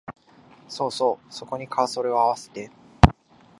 [0.67, 2.71] そうそう、そこにカーソルをあわせて